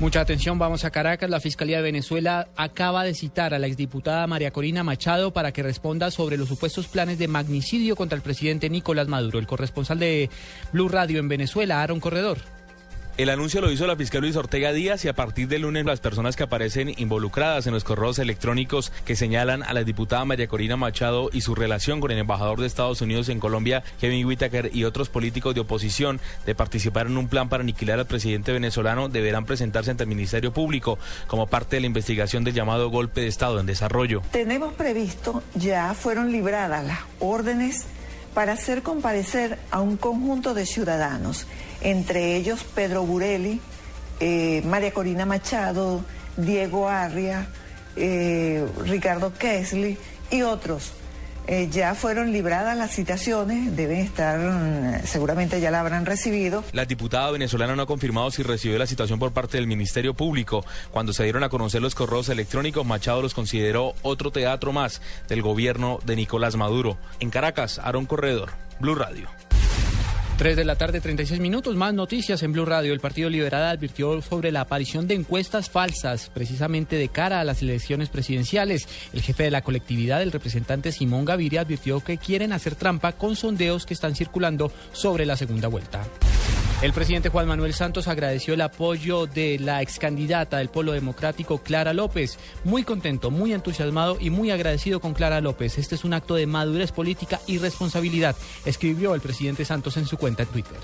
[0.00, 1.30] Mucha atención, vamos a Caracas.
[1.30, 5.62] La Fiscalía de Venezuela acaba de citar a la exdiputada María Corina Machado para que
[5.62, 9.38] responda sobre los supuestos planes de magnicidio contra el presidente Nicolás Maduro.
[9.38, 10.30] El corresponsal de
[10.72, 12.38] Blue Radio en Venezuela, Aaron Corredor.
[13.16, 16.00] El anuncio lo hizo la fiscal Luis Ortega Díaz y a partir del lunes las
[16.00, 20.76] personas que aparecen involucradas en los correos electrónicos que señalan a la diputada María Corina
[20.76, 24.82] Machado y su relación con el embajador de Estados Unidos en Colombia, Kevin Whitaker, y
[24.82, 29.44] otros políticos de oposición de participar en un plan para aniquilar al presidente venezolano deberán
[29.44, 33.60] presentarse ante el Ministerio Público como parte de la investigación del llamado golpe de Estado
[33.60, 34.22] en desarrollo.
[34.32, 37.86] Tenemos previsto, ya fueron libradas las órdenes
[38.34, 41.46] para hacer comparecer a un conjunto de ciudadanos,
[41.80, 43.60] entre ellos Pedro Burelli,
[44.20, 46.04] eh, María Corina Machado,
[46.36, 47.46] Diego Arria,
[47.96, 49.96] eh, Ricardo Kesley
[50.30, 50.92] y otros.
[51.46, 56.64] Eh, ya fueron libradas las citaciones, deben estar, mm, seguramente ya la habrán recibido.
[56.72, 60.64] La diputada venezolana no ha confirmado si recibió la citación por parte del Ministerio Público.
[60.90, 65.42] Cuando se dieron a conocer los correos electrónicos, Machado los consideró otro teatro más del
[65.42, 66.96] gobierno de Nicolás Maduro.
[67.20, 69.28] En Caracas, Aaron Corredor, Blue Radio.
[70.36, 71.76] 3 de la tarde, 36 minutos.
[71.76, 72.92] Más noticias en Blue Radio.
[72.92, 77.62] El Partido Liberal advirtió sobre la aparición de encuestas falsas, precisamente de cara a las
[77.62, 78.88] elecciones presidenciales.
[79.12, 83.36] El jefe de la colectividad, el representante Simón Gaviria, advirtió que quieren hacer trampa con
[83.36, 86.04] sondeos que están circulando sobre la segunda vuelta.
[86.84, 91.62] El presidente Juan Manuel Santos agradeció el apoyo de la ex candidata del Polo Democrático,
[91.62, 92.38] Clara López.
[92.62, 95.78] Muy contento, muy entusiasmado y muy agradecido con Clara López.
[95.78, 100.18] Este es un acto de madurez política y responsabilidad, escribió el presidente Santos en su
[100.18, 100.76] cuenta en Twitter.